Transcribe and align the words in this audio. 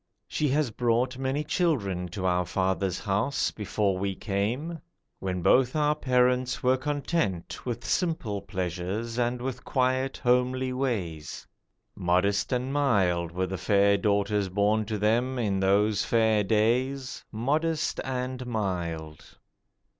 She 0.27 0.47
has 0.47 0.71
brought 0.71 1.19
many 1.19 1.43
children 1.43 2.07
to 2.07 2.25
our 2.25 2.43
father's 2.43 2.97
house 3.01 3.51
Before 3.51 3.99
we 3.99 4.15
came, 4.15 4.79
when 5.19 5.43
both 5.43 5.75
our 5.75 5.93
parents 5.93 6.63
were 6.63 6.75
content 6.75 7.63
With 7.67 7.85
simple 7.85 8.41
pleasures 8.41 9.19
and 9.19 9.39
with 9.39 9.63
quiet 9.63 10.17
homely 10.17 10.73
ways. 10.73 11.45
Modest 11.95 12.51
and 12.51 12.73
mild 12.73 13.31
Were 13.31 13.45
the 13.45 13.59
fair 13.59 13.95
daughters 13.95 14.49
born 14.49 14.85
to 14.85 14.97
them 14.97 15.37
in 15.37 15.59
those 15.59 16.03
fair 16.03 16.43
days, 16.43 17.23
Modest 17.31 17.99
and 18.03 18.43
mild. 18.47 19.37